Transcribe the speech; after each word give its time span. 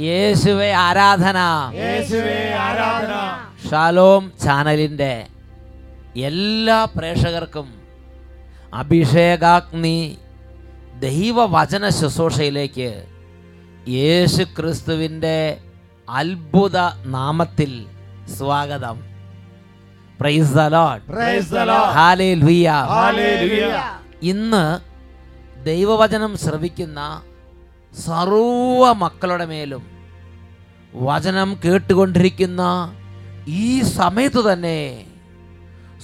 യേശുവെ 0.00 0.72
ആരാധന. 0.72 1.38
ഷാലോം 3.70 4.32
ചാനലിന്റെ 4.44 5.26
എല്ലാ 6.16 6.84
പ്രേക്ഷകർക്കും 6.84 7.66
അഭിഷേകാഗ്നി 8.74 9.98
ദൈവവചന 11.00 11.88
ശുശ്രൂഷയിലേക്ക് 11.88 12.90
യേശു 13.88 14.42
ക്രിസ്തുവിന്റെ 14.42 15.58
അത്ഭുത 16.08 16.76
നാമത്തിൽ 17.06 17.72
സ്വാഗതം. 18.36 18.96
പ്രൈസ് 20.20 20.54
ദ 20.54 20.68
ഇന്ന് 24.22 24.85
ദൈവവചനം 25.66 26.32
ശ്രവിക്കുന്ന 26.36 27.00
സർവ 28.04 28.92
മക്കളുടെ 28.92 29.44
മേലും 29.44 29.82
വചനം 30.94 31.48
കേട്ടുകൊണ്ടിരിക്കുന്ന 31.64 32.62
ഈ 33.62 33.82
സമയത്ത് 33.82 34.52
തന്നെ 34.52 34.78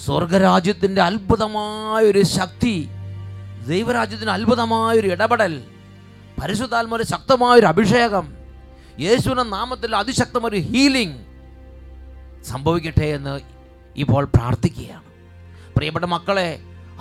സ്വർഗരാജ്യത്തിന്റെ 0.04 1.02
അത്ഭുതമായൊരു 1.02 2.22
ശക്തി 2.36 2.74
ദൈവരാജ്യത്തിന് 3.66 4.30
അത്ഭുതമായൊരു 4.30 5.08
ഇടപെടൽ 5.08 5.54
പരിശുദ്ധാത്മാവിന്റെ 6.40 7.08
ശക്തമായൊരു 7.14 7.66
അഭിഷേകം 7.66 8.26
യേശുവിന്റെ 9.00 9.44
നാമത്തിൽ 9.56 9.90
അതിശക്തമൊരു 9.96 10.58
ഹീലിംഗ് 10.70 11.20
സംഭവിക്കട്ടെ 12.44 13.08
എന്ന് 13.16 13.34
ഇപ്പോൾ 13.96 14.24
പ്രാർത്ഥിക്കുകയാണ്. 14.34 15.06
പ്രിയപ്പെട്ട 15.76 16.06
മക്കളെ 16.14 16.48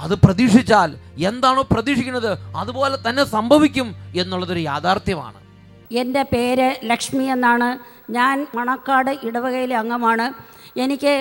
അത് 0.02 0.16
പ്രതീക്ഷിച്ചാൽ 0.16 0.90
എന്താണോ 1.18 1.62
പ്രതീക്ഷിക്കുന്നത് 1.72 2.32
അതുപോലെ 2.58 2.98
തന്നെ 3.10 3.24
സംഭവിക്കും 3.24 3.96
എന്നുള്ളതൊരു 4.16 4.60
യാഥാർത്ഥ്യമാണ്. 4.60 5.40
എന്റെ 5.92 6.24
പേര് 6.24 6.76
ലക്ഷ്മി 6.84 7.24
എന്നാണ്. 7.24 7.70
ഞാൻ 8.12 8.48
മണക്കാട് 8.56 9.12
ഇടവകയിലെ 9.24 9.76
അംഗമാണ്. 9.78 10.34
എനിക്ക് 10.80 11.14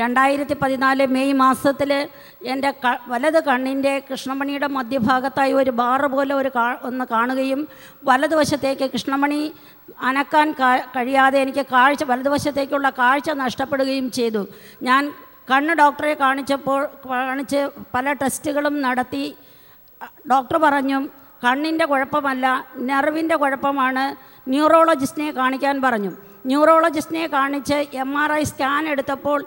രണ്ടായിരത്തി 0.00 0.54
പതിനാല് 0.62 1.06
മെയ് 1.06 1.32
മാസത്തിൽ 1.32 2.08
എന്റെ 2.44 2.70
ക 2.84 2.98
വലത് 3.08 3.44
കണ്ണിന്റെ 3.44 4.02
കൃഷ്ണമണിയുടെ 4.10 4.66
മധ്യഭാഗത്തായി 4.66 5.52
ഒരു 5.52 5.70
ബാറ് 5.70 6.06
പോലെ 6.06 6.34
ഒരു 6.34 6.50
കാ 6.56 6.78
ഒന്ന് 6.82 7.04
കാണുകയും 7.04 7.68
വലതുവശത്തേക്ക് 8.04 8.90
കൃഷ്ണമണി 8.90 9.52
അനക്കാൻ 10.00 10.54
കഴിയാതെ 10.96 11.38
എനിക്ക് 11.40 11.66
കാഴ്ച 11.72 12.04
വലതുവശത്തേക്കുള്ള 12.04 12.90
കാഴ്ച 12.90 13.30
നഷ്ടപ്പെടുകയും 13.30 14.10
ചെയ്തു. 14.10 14.42
ഞാൻ 14.82 15.12
കണ്ണ് 15.48 15.72
ഡോക്ടറെ 15.82 16.14
കാണിച്ചപ്പോൾ 16.24 16.80
കാണിച്ച് 17.04 17.60
പല 17.94 18.12
ടെസ്റ്റുകളും 18.20 18.74
നടത്തി. 18.86 19.24
ഡോക്ടർ 20.32 20.56
പറഞ്ഞു 20.66 20.98
കണ്ണിന്റെ 21.44 21.84
കുഴപ്പമല്ല 21.92 22.46
നെർവിന്റെ 22.90 23.36
കുഴപ്പമാണ് 23.42 24.04
ന്യൂറോളജിസ്റ്റിനെ 24.52 25.30
കാണിക്കാൻ 25.40 25.76
പറഞ്ഞു. 25.86 26.12
ന്യൂറോളജിസ്റ്റിനെ 26.50 27.26
കാണിച്ച് 27.36 27.78
എം 28.02 28.12
ആർ 28.22 28.30
ഐ 28.40 28.42
സ്കാൻ 28.50 28.84
എടുത്തപ്പോൾ 28.92 29.40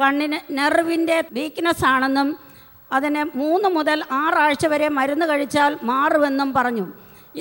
കണ്ണിന് 0.00 0.38
നെർവിന്റെ 0.58 1.18
വീക്ക്നെസ് 1.36 1.84
ആണെന്നും 1.94 2.28
അതിന് 2.96 3.22
മൂന്ന് 3.40 3.68
മുതൽ 3.76 3.98
ആറാഴ്ച 4.22 4.66
വരെ 4.72 4.88
മരുന്ന് 4.98 5.26
കഴിച്ചാൽ 5.30 5.72
മാറുമെന്നും 5.90 6.50
പറഞ്ഞു. 6.56 6.84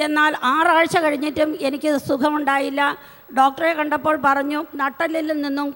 എന്നാൽ 0.05 0.31
ആറാഴ്ച 0.53 0.95
കഴിഞ്ഞിട്ടും 1.03 1.49
എനിക്ക് 1.67 1.89
സുഖമുണ്ടായില്ല. 2.07 2.81
ഡോക്ടറെ 3.39 3.71
കണ്ടപ്പോൾ 3.79 4.15
പറഞ്ഞു 4.27 4.59
നട്ടലിൽ 4.81 5.27
നിന്നും 5.45 5.69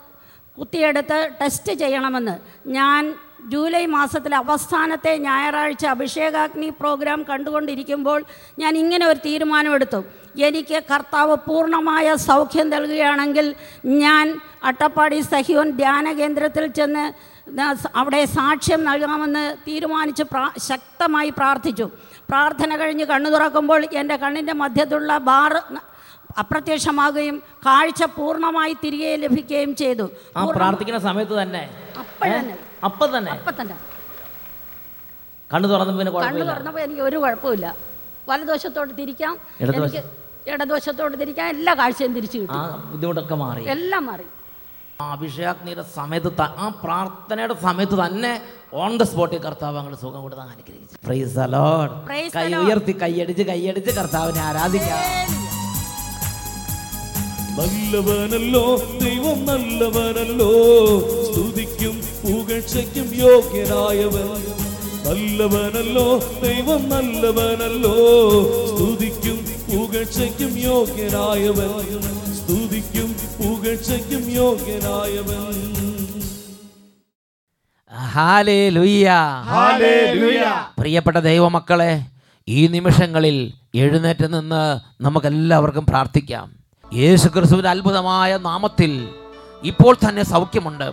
കുത്തിയെടുത്ത് 0.60 1.18
ടെസ്റ്റ് 1.42 1.74
ചെയ്യണമെന്ന്. 1.82 2.36
ഞാൻ 2.78 3.04
ജൂലൈ 3.52 3.84
മാസത്തിലെ 3.96 4.38
അവസാനത്തെ 4.44 5.12
ഞായറാഴ്ച 5.26 5.86
അഭിഷേകാഗ്നി 5.96 6.70
പ്രോഗ്രാം 6.80 7.20
കണ്ടുകൊണ്ടിരിക്കുമ്പോൾ 7.30 8.20
ഞാൻ 8.62 8.74
ഇങ്ങനെ 8.84 9.06
ഒരു 9.12 9.20
തീരുമാനമെടുത്തു. 9.28 10.00
എനിക്ക് 10.48 10.78
കർത്താവ് 10.92 11.36
പൂർണമായ 11.48 12.08
സൗഖ്യം 12.28 12.68
നൽകുകയാണെങ്കിൽ 12.74 13.48
ഞാൻ 14.04 14.26
അട്ടപ്പാടി 14.70 15.20
സഹിയോൻ 15.32 15.70
ധ്യാന 15.80 16.12
കേന്ദ്രത്തിൽ 16.20 16.66
ചെന്ന് 16.80 17.06
അവിടെ 18.02 18.22
സാക്ഷ്യം 18.38 18.82
നൽകാമെന്ന് 18.90 19.46
തീരുമാനിച്ച് 19.68 20.24
പ്രാ 20.34 20.46
ശക്തമായി 20.70 21.30
പ്രാർത്ഥിച്ചു. 21.40 21.88
പ്രാർത്ഥന 22.30 22.76
കഴിഞ്ഞ് 22.82 23.06
കണ്ണു 23.12 23.30
തുറക്കുമ്പോൾ 23.30 23.82
എന്റെ 24.02 24.16
കണ്ണിന്റെ 24.24 24.54
മധ്യത്തുള്ള 24.64 25.12
ബാർ 25.30 25.54
അപ്രത്യക്ഷമാകുകയും 26.38 27.44
കാഴ്ച 27.66 28.04
പൂർണമായി 28.04 28.74
തിരികെ 28.84 29.16
ലഭിക്കുകയും 29.16 29.76
ചെയ്തു. 29.76 30.10
ആ 30.38 30.46
പ്രാർത്ഥിക്കുന്ന 30.46 31.00
സമയത്ത് 31.00 31.42
തന്നെ. 31.42 31.64
അപ്പൊ 32.84 33.06
തന്നെ. 33.18 33.32
അപ്പം 33.32 33.56
തന്നെ. 33.62 33.76
കണ്ണു 35.54 35.68
തുറന്നു 35.68 35.94
പിന്നെ 35.98 36.12
കണ്ണു 36.12 36.46
തുറന്നപ്പോ 36.46 36.80
എനിക്ക് 36.80 37.02
ഒരു 37.02 37.18
കുഴപ്പമില്ല. 37.18 37.76
വലതുവശത്തോട്ട് 38.30 38.94
തിരിക്കാം? 38.98 39.38
എനിക്ക് 39.62 40.04
ഇടതുവശത്തോട്ട് 40.48 41.20
തിരിക്കാം. 41.20 41.48
എല്ലാ 41.48 41.74
കാഴ്ചയും 41.74 42.14
തിരിച്ചു 42.14 42.38
കിട്ടും. 42.38 42.92
ബുദ്ധിമുട്ടൊക്കെ 42.92 43.36
മാറി. 43.36 43.64
എല്ലാം 43.76 44.06
മാറി. 44.06 44.28
അഭിഷേകാഗ്നിയുടെ 45.02 45.84
സമയത്ത് 45.96 46.42
ആ 46.42 46.72
പ്രാർത്ഥനയുടെ 46.84 47.54
സമയത്ത് 47.54 47.98
തന്നെ 48.06 48.42
ഓൺ 48.74 48.98
ദ 48.98 49.04
സ്പോട്ടിൽ 49.04 49.40
കർത്താവ് 49.40 49.78
അങ്ങോട്ട് 49.78 50.02
സുഖം 50.02 50.22
കൊടുത്താൽ 50.22 50.50
അനുഗ്രഹിച്ചു. 50.56 50.96
The 51.08 52.36
കൈ 52.36 52.54
ഉയർത്തി 52.54 52.92
കൈയടിച്ച് 53.02 53.44
കൈയടിച്ച് 53.44 53.92
കർത്താവിനെ 54.00 54.42
ആരാധിക്കാം. 54.42 55.00
നല്ലവനല്ലോ 57.60 58.76
ദൈവം 58.76 59.46
നല്ലവനല്ലോ. 59.46 60.52
സ്തുതിക്കും 61.26 62.02
പുകഴ്ചയ്ക്കും 62.24 63.16
യോഗ്യനായവൻ. 63.16 64.42
നല്ലവനല്ലോ 65.06 66.18
ദൈവം 66.18 66.90
നല്ലവനല്ലോ. 66.90 67.96
സ്തുതിക്കും 68.68 69.38
പുകഴ്ചയ്ക്കും 69.72 70.60
യോഗ്യനായവൻ. 70.60 72.02
സ്തുതിക്കും 72.36 73.14
പുകഴ്ചയ്ക്കും 73.14 74.32
യോഗ്യനായവൻ. 74.32 75.80
പ്രിയപ്പെട്ട 80.80 81.18
ദൈവമക്കളെ 81.18 82.02
ഈ 82.48 82.68
നിമിഷങ്ങളിൽ 82.68 83.54
എഴുന്നേറ്റ് 83.76 84.34
നിന്ന് 84.34 84.80
നമുക്കെല്ലാവർക്കും 85.04 85.86
പ്രാർത്ഥിക്കാം. 85.86 86.59
യേശു 86.94 87.28
ക്രിസ്തുവിന്റെ 87.28 87.70
അത്ഭുതമായ 87.70 88.38
നാമത്തിൽ 88.38 89.10
ഇപ്പോൾ 89.64 89.96
തന്നെ 90.10 90.24
സൗഖ്യമുണ്ട്. 90.24 90.92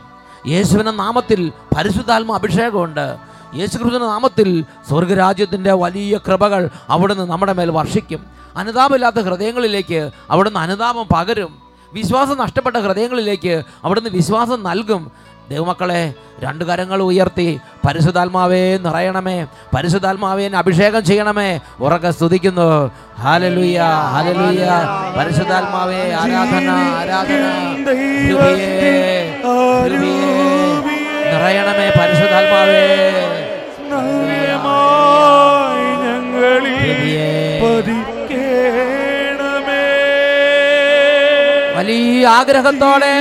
യേശുവിന്റെ 0.49 0.91
നാമത്തിൽ 0.91 1.53
പരിശുദ്ധാത്മ 1.77 2.34
അഭിഷേകമുണ്ട്. 2.34 3.17
യേശു 3.55 3.71
ക്രിസ്തുവിന്റെ 3.71 4.06
നാമത്തിൽ 4.06 4.65
സ്വർഗരാജ്യത്തിന്റെ 4.89 5.73
വലിയ 5.73 6.19
കൃപകൾ 6.19 6.71
അവിടുന്ന് 6.89 7.25
നമ്മുടെ 7.25 7.53
മേൽ 7.53 7.71
വർഷിക്കും. 7.71 8.27
അനുതാപമില്ലാത്ത 8.56 9.17
ഹൃദയങ്ങളിലേക്ക് 9.17 10.11
അവിടുന്ന് 10.31 10.59
അനുതാപം 10.59 11.06
പകരും. 11.15 11.59
വിശ്വാസം 11.93 12.39
നഷ്ടപ്പെട്ട 12.39 12.77
ഹൃദയങ്ങളിലേക്ക് 12.77 13.62
അവിടുന്ന് 13.85 14.11
വിശ്വാസം 14.11 14.62
നൽകും. 14.62 15.11
ദൈവമക്കളെ 15.51 16.12
രണ്ട് 16.41 16.65
കരങ്ങൾ 16.65 17.03
ഉയർത്തി 17.03 17.61
പരിശുദ്ധാത്മാവേ 17.87 18.77
നിറയണമേ 18.77 19.47
പരിശുദ്ധാത്മാവേ 19.75 20.49
അഭിഷേകം 20.49 21.05
ചെയ്യണമേ. 21.05 21.61
ഉറക്കെ 21.81 22.11
സ്തുതിക്കുന്നു. 22.11 22.91
ഹാലലുയ്യ 23.19 23.81
ഹാലലുയ്യ 24.12 24.71
പരിശുദ്ധാത്മാവേ 25.19 26.01
ആരാധന 26.12 26.69
ആരാധന. 27.01 27.45
നിറയണമേ 31.33 31.89
പരിശുദ്ധാത്മാവേ. 32.01 32.85
വലിയ 41.76 42.26
ആഗ്രഹത്തോടെ. 42.26 43.15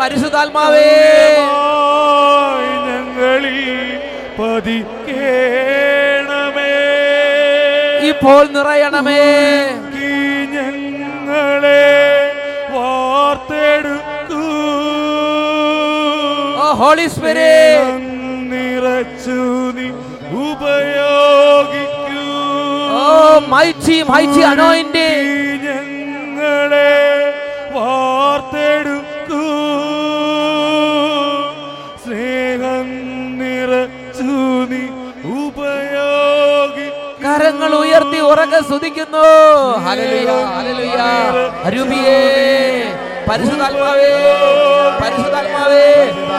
പരിശുദ്ധാത്മാവേ. 0.00 0.88
ഞങ്ങളിൽ 2.86 3.58
പതിക്കേണമേ. 4.38 4.88
ഇപ്പോൾ 8.08 8.44
നിറയണമേ. 8.46 9.22
ഞങ്ങളെ 10.54 11.86
വാർത്തെടുക്കൂ. 12.70 14.42
Holy 16.72 17.06
spirit. 17.06 18.06
നിറച്ചു 18.52 19.38
നീ 19.76 19.88
ഉപയോഗിക്കൂ 20.50 21.95
ഓ 21.95 21.95
മൈറ്റി 23.52 23.96
മൈറ്റി 24.10 24.42
അനോയിന്റെ 24.50 25.08
ഞങ്ങളെ 25.64 26.92
വാർത്തെടുക്കൂ. 27.76 29.44
സ്നേഹം 32.04 32.88
നിറച്ചു 33.40 34.32
നീ 34.72 34.82
ഉപയോഗി 35.44 36.86
കരങ്ങൾ 37.24 37.72
ഉയർത്തി 37.82 38.18
ഉറക്കെ 38.30 38.60
സ്തുതിക്കുന്നു. 38.68 39.26
Hallelujah 39.86 40.30
hallelujah. 40.56 40.98
അരൂപിയേ 41.68 42.18
പരിശുദ്ധാത്മാവേ 43.28 44.10
പരിശുദ്ധാത്മാവേ 45.00 45.86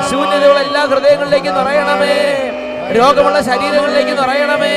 ശൂന്യതയുള്ള 0.09 0.59
എല്ലാ 0.68 0.83
ഹൃദയങ്ങളിലേക്ക് 0.91 1.51
നിറയണമേ. 1.57 2.15
രോഗമുള്ള 2.97 3.38
ശരീരങ്ങളിലേക്ക് 3.47 4.13
നിറയണമേ. 4.21 4.75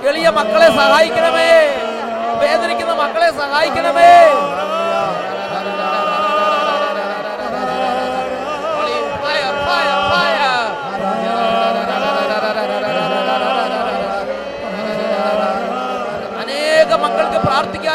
എളിയ 0.08 0.30
മക്കളെ 0.30 0.68
സഹായിക്കണമേ. 0.68 1.52
വേദനിക്കുന്ന 2.42 2.94
മക്കളെ 2.94 3.32
സഹായിക്കണമേ. 3.32 4.34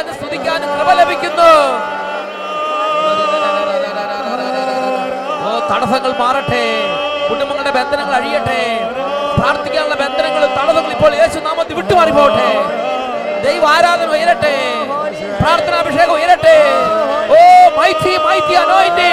പ്രാർത്ഥിക്കാനും 0.03 0.15
സ്തുതിക്കാനും 0.19 0.69
കൃപ 0.77 0.91
ലഭിക്കുന്നു. 1.01 1.51
ഓ 5.47 5.51
തടസ്സങ്ങൾ 5.71 6.13
മാറട്ടെ. 6.23 6.65
കുടുംബങ്ങളുടെ 7.29 7.73
ബന്ധനങ്ങൾ 7.79 8.15
അഴിയട്ടെ. 8.19 8.63
പ്രാർത്ഥിക്കാനുള്ള 9.39 9.97
ബന്ധനങ്ങളും 10.03 10.51
തടസ്സങ്ങൾ 10.59 10.93
ഇപ്പോൾ 10.97 11.13
യേശു 11.23 11.39
നാമത്തിൽ 11.47 11.75
വിട്ടുമാറി 11.81 12.13
പോകട്ടെ. 12.19 12.51
ദൈവ 13.47 13.63
ആരാധന 13.75 14.09
ഉയരട്ടെ. 14.17 14.57
പ്രാർത്ഥനാഭിഷേകം 15.41 16.15
ഉയരട്ടെ. 16.19 16.59
ഓ 17.37 17.39
മൈറ്റി 17.79 18.13
മൈറ്റി 18.27 18.55
അനോയിന്റെ 18.65 19.13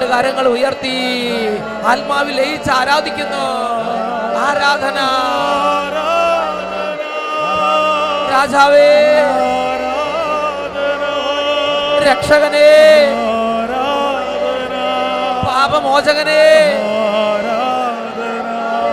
രണ്ട് 0.00 0.12
കരങ്ങൾ 0.12 0.48
ഉയർത്തി 0.48 0.96
ആത്മാവിൽ 1.86 2.36
ലയിച്ച് 2.36 2.70
ആരാധിക്കുന്നു. 2.70 3.46
ആരാധന. 4.38 4.98
രാജാവേ. 8.30 8.90
രക്ഷകനെ. 12.10 12.70
പാപമോചകനെ. 15.46 16.44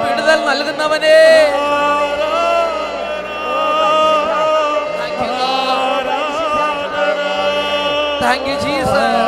വിടുതൽ 0.09 0.45
നൽകുന്നവനെ. 0.45 1.21
താങ്ക് 8.21 8.49
യു 8.49 8.55
ജീസസ് 8.55 9.24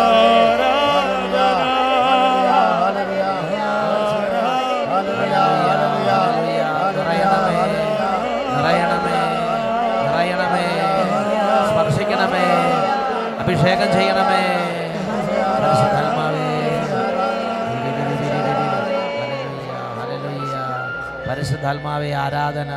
പരിശുദ്ധാത്മാവേ 21.30 22.14
ആരാധന. 22.14 22.68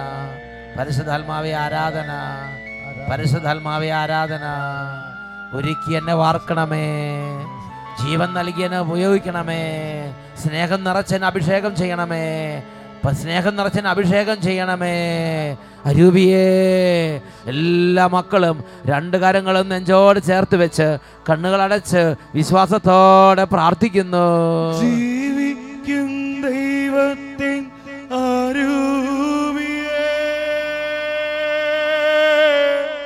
പരിശുദ്ധാത്മാവെ 0.79 1.51
ആരാധന. 1.51 2.11
പരിശുദ്ധാത്മാവെ 3.11 3.89
ആരാധന. 3.89 4.41
ഒരുക്കി 5.53 5.95
എന്നെ 5.95 6.15
വാർക്കണമേ. 6.15 7.09
ജീവൻ 8.05 8.35
നൽകി 8.35 8.63
എന്നെ 8.63 8.81
ഉപയോഗിക്കണമേ. 8.81 9.63
സ്നേഹം 10.45 10.85
നിറച്ചെന്നെ 10.85 11.27
അഭിഷേകം 11.27 11.77
ചെയ്യണമേ. 11.77 12.63
സ്നേഹം 13.13 13.57
നിറച്ചെന്നെ 13.57 13.91
അഭിഷേകം 13.91 14.43
ചെയ്യണമേ. 14.43 14.97
അരൂപിയേ 15.85 16.47
എല്ലാ 17.47 18.07
മക്കളും 18.07 18.65
രണ്ട് 18.87 19.17
കാര്യങ്ങളും 19.17 19.69
നെഞ്ചോട് 19.69 20.21
ചേർത്ത് 20.21 20.57
വെച്ച് 20.57 20.99
കണ്ണുകളടച്ച് 21.31 22.15
വിശ്വാസത്തോടെ 22.35 23.45
പ്രാർത്ഥിക്കുന്നു. 23.45 24.27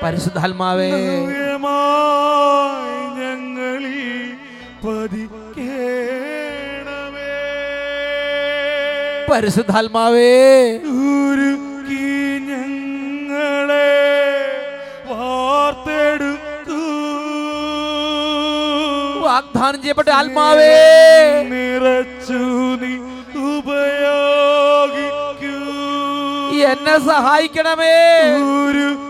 പരിശുദ്ധാത്മാവേ 0.05 0.91
ഞങ്ങളിൽ 3.19 4.01
പതിക്കേണമേ. 4.85 5.31
പരിശുദ്ധാത്മാവേ 9.33 10.31
ഞങ്ങളെ 12.51 13.91
വാർത്തെടുത്തു. 15.13 16.83
വാഗ്ദാനം 19.27 19.79
ചെയ്യപ്പെട്ട 19.83 20.09
ആത്മാവേ. 20.09 20.75
നിറച്ചു 21.55 22.43
നീ 22.83 22.93
ഉപയോഗിക്കൂ. 23.57 25.57
എന്നെ 26.73 26.97
സഹായിക്കണമേ. 27.07 27.97
ഉരുക്കി 28.53 29.04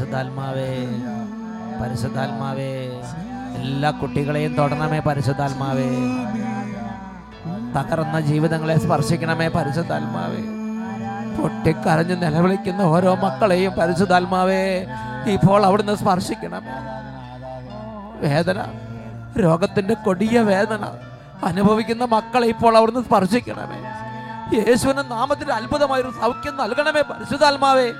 പരിശുദ്ധാത്മാവേ 0.00 0.68
പരിശുദ്ധാത്മാവേ 1.80 2.68
എല്ലാ 3.56 3.90
കുട്ടികളെയും 3.90 4.54
തൊടണമേ 4.54 4.98
പരിശുദ്ധാത്മാവേ. 4.98 5.88
തകർന്ന 7.76 8.20
ജീവിതങ്ങളെ 8.20 8.78
സ്പർശിക്കണമേ 8.78 9.48
പരിശുദ്ധാത്മാവേ. 9.48 10.42
പൊട്ടിക്കരഞ്ഞ് 11.36 12.22
നിലവിളിക്കുന്ന 12.22 12.82
ഓരോ 12.82 13.14
മക്കളെയും 13.14 13.72
പരിശുദ്ധാത്മാവേ 13.72 14.86
ഇപ്പോൾ 15.26 15.66
അവിടുന്ന് 15.66 15.96
സ്പർശിക്കണമേ. 15.96 16.74
വേദന 18.28 18.58
രോഗത്തിന്റെ 19.40 19.94
കൊടിയ 19.94 20.40
വേദന 20.40 20.84
അനുഭവിക്കുന്ന 21.44 22.04
മക്കളെ 22.04 22.48
ഇപ്പോൾ 22.48 22.76
അവിടുന്ന് 22.76 23.00
സ്പർശിക്കണമേ. 23.00 23.80
യേശുവിന് 24.58 25.10
നാമത്തിൽ 25.10 25.52
അത്ഭുതമായൊരു 25.52 26.10
സൗഖ്യം 26.10 26.56
നൽകണമേ 26.56 27.00
പരിശുദ്ധാത്മാവേ. 27.00 27.92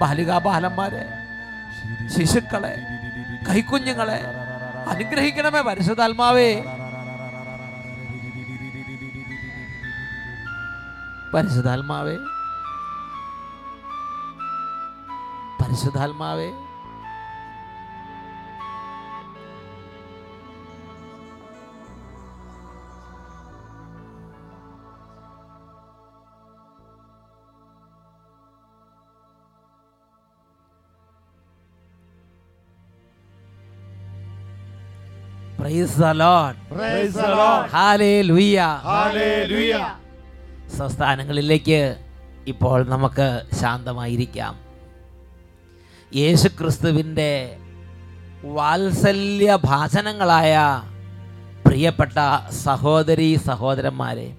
ബാലികാ 0.00 0.38
ബാലന്മാരെ 0.38 1.02
ശിശുക്കളെ 2.08 2.74
കൈക്കുഞ്ഞുങ്ങളെ 3.50 4.18
അനുഗ്രഹിക്കണമേ 4.88 5.60
പരിശുദ്ധാത്മാവേ. 5.60 6.48
പരിശുദ്ധാത്മാവേ 11.34 12.16
പരിശുദ്ധാത്മാവേ 15.62 16.48
സംസ്ഥാനങ്ങളിലേക്ക് 40.78 41.96
ഇപ്പോൾ 42.46 42.88
നമുക്ക് 42.88 43.28
ശാന്തമായിരിക്കാം. 43.60 44.54
യേശുക്രിസ്തുവിന്റെ 46.16 47.56
വാത്സല്യ 48.42 49.58
ഭാഷണങ്ങളായ 49.64 50.82
പ്രിയപ്പെട്ട 51.66 52.18
സഹോദരി 52.50 53.38
സഹോദരന്മാരെ 53.46 54.36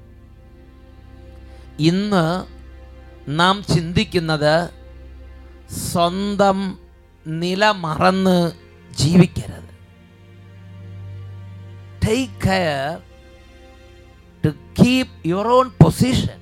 ഇന്ന് 1.80 2.26
നാം 3.28 3.64
ചിന്തിക്കുന്നത് 3.74 4.56
സ്വന്തം 5.92 6.80
നില 7.28 7.72
മറന്ന് 7.72 8.52
ജീവിക്കരുത്. 8.98 9.53
Take 12.06 12.48
care 12.48 13.02
to 14.46 14.50
keep 14.50 15.08
your 15.26 15.48
own 15.48 15.70
position 15.84 16.40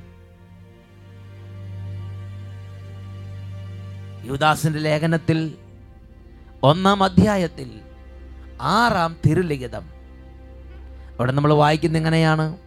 യുദാസിന്റെ 4.26 4.80
ലേഖനത്തിൽ 4.80 5.56
ഒന്നാം 6.64 7.04
അധ്യായത്തിൽ 7.04 7.82
ആറാം 8.62 9.16
തിരുലിഖിതം. 9.26 9.90
അവിടെ 11.20 11.32
നമ്മൾ 11.32 11.54
വായിക്കുന്ന 11.54 11.98
എങ്ങനെയാണ്? 11.98 12.58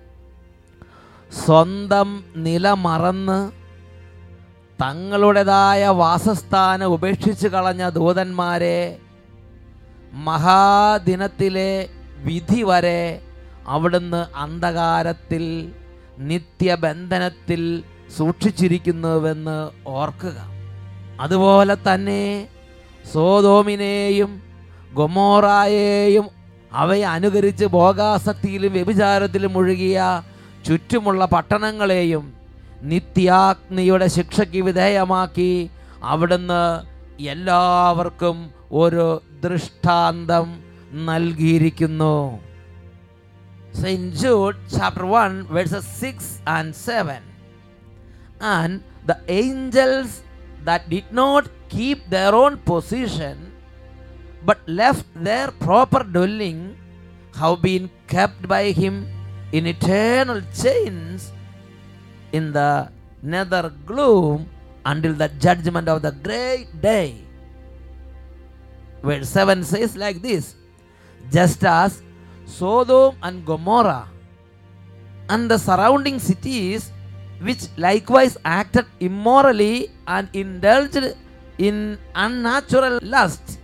സ്വന്തം 1.44 2.24
നില 2.36 2.72
മറന്ന് 2.72 3.52
തങ്ങളുടേതായ 4.82 5.86
വാസസ്ഥാനം 5.86 6.86
ഉപേക്ഷിച്ച് 6.86 7.48
കളഞ്ഞ 7.48 7.88
ദൂതന്മാരെ 7.88 8.98
മഹാദിനത്തിലെ 10.12 11.88
വിധി 12.24 12.62
വരെ 12.62 13.00
അവിടുന്ന് 13.66 14.22
അന്ധകാരത്തിൽ 14.36 15.44
നിത്യബന്ധനത്തിൽ 16.30 17.62
സൂക്ഷിച്ചിരിക്കുന്നുവെന്ന് 18.16 19.58
ഓർക്കുക. 19.98 20.36
അതുപോലെ 21.20 21.74
തന്നെ 21.88 22.22
സോതോമിനെയും 23.12 24.30
ഗൊമോറായെയും 24.98 26.26
അവയെ 26.72 27.06
അനുകരിച്ച് 27.06 27.66
ഭോഗാസക്തിയിലും 27.74 28.72
വ്യഭിചാരത്തിലും 28.72 29.52
മുഴുകിയ 29.52 29.98
ചുറ്റുമുള്ള 30.66 31.24
പട്ടണങ്ങളെയും 31.34 32.24
നിത്യാഗ്നിയുടെ 32.82 34.06
ശിക്ഷയ്ക്ക് 34.16 34.60
വിധേയമാക്കി 34.68 35.52
അവിടുന്ന് 36.12 36.62
എല്ലാവർക്കും 37.34 38.36
ഒരു 38.82 39.06
ദൃഷ്ടാന്തം 39.42 40.46
നൽകിയിരിക്കുന്നു 41.08 42.16
St. 43.82 44.04
Jude 44.20 44.58
chapter 44.74 45.04
1 45.04 45.46
verses 45.56 45.86
6 46.02 46.42
and 46.56 46.68
7 46.74 47.22
and 48.56 48.72
the 49.08 49.16
angels 49.42 50.10
that 50.66 50.82
did 50.92 51.08
not 51.20 51.44
keep 51.74 52.00
their 52.14 52.32
own 52.42 52.54
position 52.70 53.36
but 54.48 54.60
left 54.80 55.06
their 55.28 55.48
proper 55.66 56.02
dwelling 56.16 56.60
have 57.40 57.60
been 57.68 57.86
kept 58.14 58.46
by 58.54 58.64
him 58.80 58.96
in 59.56 59.66
eternal 59.66 60.40
chains 60.62 61.32
in 62.38 62.52
the 62.58 62.70
nether 63.34 63.72
gloom 63.90 64.48
until 64.92 65.14
the 65.14 65.28
judgment 65.44 65.88
of 65.88 66.02
the 66.02 66.12
great 66.28 66.68
day. 66.80 67.10
Verse 69.02 69.28
7 69.28 69.64
says 69.64 69.96
like 69.96 70.20
this 70.22 70.54
Just 71.30 71.64
as 71.64 72.02
Sodom 72.46 73.16
and 73.22 73.44
Gomorrah 73.44 74.08
and 75.28 75.50
the 75.50 75.58
surrounding 75.58 76.18
cities, 76.18 76.92
which 77.40 77.66
likewise 77.76 78.36
acted 78.44 78.86
immorally 79.00 79.90
and 80.06 80.28
indulged 80.32 81.16
in 81.58 81.98
unnatural 82.14 82.98
lust, 83.02 83.58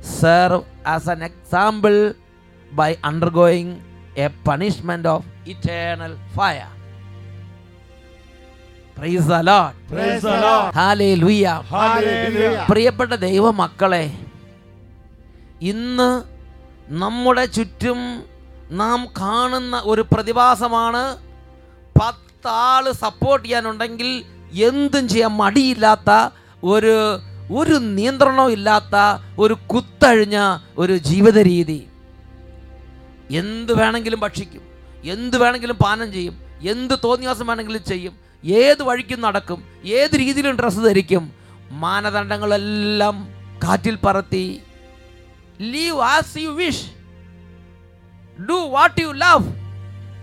serve 0.00 0.64
as 0.84 1.08
an 1.08 1.22
example 1.22 2.14
by 2.72 2.96
undergoing 3.02 3.82
a 4.16 4.28
punishment 4.44 5.06
of 5.06 5.24
eternal 5.46 6.16
fire. 6.34 6.68
Praise 8.94 9.26
the 9.26 9.42
Lord. 9.42 9.74
Praise 9.88 10.22
the 10.22 10.40
Lord. 10.40 10.74
Hallelujah. 10.74 11.62
Hallelujah. 11.68 12.64
പ്രിയപ്പെട്ട 12.70 13.12
ദൈവമക്കളെ 13.26 14.04
ഇന്ന് 15.70 16.08
നമ്മുടെ 16.88 17.46
ചുറ്റും 17.46 18.24
നാം 18.70 19.08
കാണുന്ന 19.20 19.82
ഒരു 19.84 20.02
പ്രതിഭാസമാണ് 20.12 21.16
പത്താൾ 21.96 22.92
support 22.92 23.46
ചെയ്യാനുണ്ടെങ്കിൽ 23.46 24.24
എന്തും 24.52 25.08
ചെയ്യാൻ 25.08 25.36
മടിയില്ലാത്ത 25.36 26.30
ഒരു 26.62 27.20
ഒരു 27.50 27.78
നിയന്ത്രണവും 27.78 28.52
ഇല്ലാത്ത 28.52 28.96
ഒരു 29.38 29.56
കുത്തഴിഞ്ഞ 29.66 30.58
ഒരു 30.78 30.96
ജീവിത 30.96 31.38
രീതി. 31.38 31.86
എന്ത് 33.30 33.72
വേണമെങ്കിലും 33.72 34.20
ഭക്ഷിക്കും 34.20 34.62
എന്ത് 35.04 35.36
വേണമെങ്കിലും 35.36 35.76
പാനം 35.76 36.12
ചെയ്യും 36.12 36.40
എന്ത് 36.62 36.94
തോന്നിയാസം 37.04 37.46
വേണമെങ്കിലും 37.46 37.84
ചെയ്യും 37.84 38.14
ഏത് 38.44 38.82
വഴിക്കും 38.82 39.20
നടക്കും 39.20 39.64
ഏത് 39.84 40.16
രീതിയിലും 40.16 40.56
ഡ്രസ്സ് 40.56 40.78
ധരിക്കും 40.78 41.32
മാനദണ്ഡങ്ങളെല്ലാം 41.70 43.28
കാറ്റിൽ 43.64 43.96
പറത്തി 43.96 44.60
leave 45.60 46.00
as 46.00 46.38
you 46.38 46.48
wish 46.48 46.86
do 48.48 48.52
what 48.52 49.00
you 49.00 49.08
love 49.08 49.52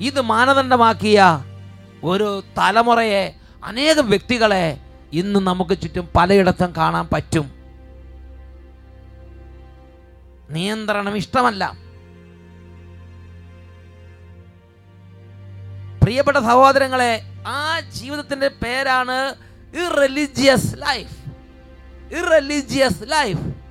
ഇത് 0.03 0.21
മാനദണ്ഡമാക്കിയ 0.21 1.45
ഒരു 2.03 2.43
തലമുറയെ 2.57 3.35
അനേകം 3.63 4.09
വ്യക്തികളെ 4.09 4.79
ഇന്ന് 5.13 5.39
നമുക്ക് 5.39 5.81
ചുറ്റും 5.81 6.09
പലയിടത്തും 6.15 6.73
കാണാൻ 6.77 7.07
പറ്റും. 7.13 7.51
നിയന്ത്രണം 10.49 11.17
ഇഷ്ടമല്ല. 11.17 11.83
പ്രിയപ്പെട്ട 16.03 16.37
സഹോദരങ്ങളെ 16.37 17.21
ആ 17.47 17.79
ജീവിതത്തിന്റെ 17.79 18.47
പേരാണ് 18.47 19.35
irreligious 19.77 20.75
life 20.77 21.15
irreligious 22.15 23.11
life 23.11 23.62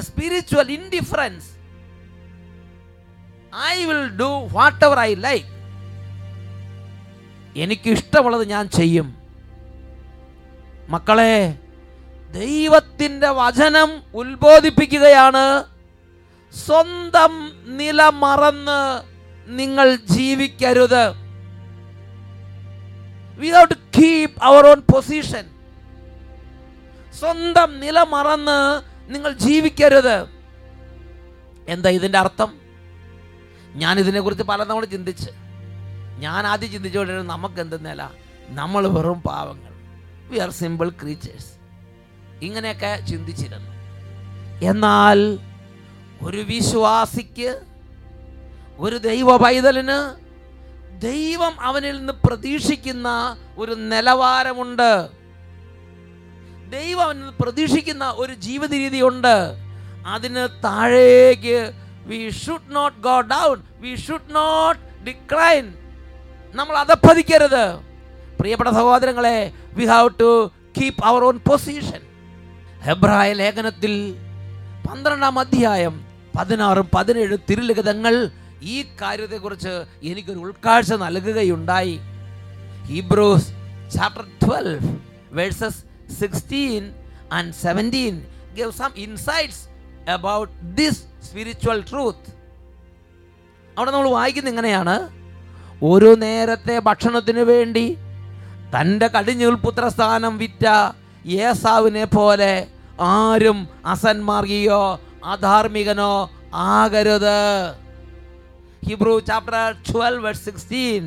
spiritual 0.00 0.70
indifference 0.70 1.50
I 3.70 3.84
will 3.84 4.08
do 4.08 4.48
whatever 4.84 4.98
I 4.98 5.14
like 5.14 5.46
എനിക്ക് 7.56 7.90
ഇഷ്ടമുള്ളത് 7.90 8.48
ഞാൻ 8.48 8.68
ചെയ്യും. 8.68 9.16
മക്കളെ 10.88 11.58
ദൈവത്തിന്റെ 12.32 13.30
വചനം 13.30 14.02
ഉത്ബോധിപ്പിക്കുകയാണ്. 14.14 15.64
സ്വന്തം 16.66 17.32
നില 17.76 18.02
മറന്ന് 18.02 19.02
നിങ്ങൾ 19.46 19.96
ജീവിക്കരുത്. 19.96 21.04
Without 23.38 23.74
keep 23.74 24.42
our 24.42 24.66
own 24.66 24.80
position 24.80 25.44
സ്വന്തം 27.20 27.80
നില 27.80 28.02
മറന്ന് 28.02 28.58
നിങ്ങൾ 29.12 29.32
ജീവിക്കരുത്. 29.32 30.26
എന്താ 31.68 31.90
ഇതിന്റെ 31.90 32.18
അർത്ഥം? 32.18 32.50
ഞാൻ 33.74 33.98
ഇതിനെക്കുറിച്ച് 33.98 34.44
പലതവണ 34.44 34.84
ചിന്തിച്ച്. 34.84 35.30
ഞാൻ 36.18 36.46
ആദ്യം 36.46 36.72
ചിന്തിച്ചുകൊണ്ടിരുന്നത് 36.72 37.30
നമുക്ക് 37.30 37.60
എന്ത് 37.60 37.90
നില? 37.90 38.10
നമ്മൾ 38.48 38.88
വെറും 38.88 39.22
പാവങ്ങൾ. 39.22 39.72
വി 40.28 40.38
ആർ 40.38 40.50
സിമ്പിൾ 40.50 40.88
ക്രീച്ചേഴ്സ് 40.88 41.52
ഇങ്ങനെയൊക്കെ 42.42 43.06
ചിന്തിച്ചിരുന്നു. 43.10 43.72
എന്നാൽ 44.64 45.38
ഒരു 46.22 46.36
വിശ്വാസിക്ക് 46.36 47.60
ഒരു 48.78 48.96
ദൈവ 48.96 49.36
പൈതലിന് 49.36 49.98
ദൈവം 51.00 51.60
അവനിൽ 51.60 51.98
നിന്ന് 51.98 52.12
പ്രതീക്ഷിക്കുന്ന 52.12 53.36
ഒരു 53.58 53.72
നിലവാരമുണ്ട്. 53.72 55.21
ദൈവം 56.72 57.18
പ്രതീക്ഷിക്കുന്ന 57.40 58.04
ഒരു 58.22 58.34
ജീവിത 58.46 58.72
രീതിയുണ്ട് 58.74 59.36
അതിന് 60.06 60.44
താഴേക്ക് 60.64 61.58
we 62.06 62.18
should 62.42 62.74
not 62.74 62.98
go 63.00 63.16
down 63.32 63.56
we 63.80 63.92
should 63.96 64.34
not 64.34 64.80
decline 65.04 65.66
നമ്മൾ 66.54 66.74
അതപ്പതിക്കരുത് 66.76 67.64
പ്രിയപ്പെട്ട 68.40 68.70
സഹോദരങ്ങളെ 68.70 69.36
we 69.76 69.84
have 69.84 70.10
to 70.20 70.30
keep 70.78 71.02
our 71.04 71.22
own 71.22 71.36
position 71.48 72.02
ഹെബ്രായ 72.80 73.32
ലേഖനത്തിൽ 73.32 73.92
പന്ത്രണ്ടാം 74.86 75.36
അധ്യായം 75.38 75.94
പതിനാറും 76.36 76.86
പതിനേഴ് 76.94 77.36
തിരുലിഖിതങ്ങൾ 77.48 78.14
ഈ 78.64 78.76
കാര്യത്തെക്കുറിച്ച് 79.00 79.72
എനിക്കൊരു 80.02 80.38
ഉൾക്കാഴ്ച 80.38 80.92
നൽകുകയുണ്ടായി. 81.02 81.94
Hebrews 82.86 83.48
chapter 83.94 84.26
twelve 84.42 84.90
verses 85.32 85.80
sixteen 86.20 86.94
and 87.32 87.54
seventeen 87.54 88.14
gave 88.58 88.72
some 88.72 88.90
insights 88.96 89.64
about 90.10 90.52
this 90.76 91.02
spiritual 91.24 91.84
truth 91.90 92.28
അവിടെ 93.78 93.90
നമ്മൾ 93.90 94.08
വായിക്കുന്ന 94.08 94.48
ഇങ്ങനെയാണ്. 94.48 94.96
ഒരു 95.82 96.10
നേരത്തെ 96.14 96.78
ഭക്ഷണത്തിന് 96.78 97.42
വേണ്ടി 97.52 97.98
തന്റെ 98.74 99.08
കടിഞ്ഞുൽ 99.08 99.54
പുത്രസ്ഥാനം 99.54 100.38
വിറ്റ 100.38 100.64
യേസാവിനെ 101.26 102.04
പോലെ 102.04 102.66
ആരും 103.00 103.68
അസന്മാർഗിയോ 103.86 105.00
അധാർമികനോ 105.24 106.30
ആകരുത്. 106.54 107.40
Hebrew 108.88 109.20
chapter 109.20 109.68
twelve 109.92 110.34
sixteen 110.34 111.04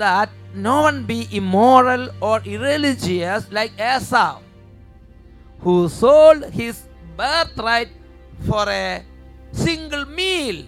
that 0.00 0.30
no 0.54 0.82
one 0.82 1.04
be 1.04 1.28
immoral 1.32 2.10
or 2.20 2.40
irreligious 2.44 3.50
like 3.50 3.72
Esau, 3.78 4.40
who 5.60 5.88
sold 5.88 6.44
his 6.44 6.88
birthright 7.16 7.90
for 8.40 8.68
a 8.68 9.02
single 9.52 10.04
meal. 10.06 10.64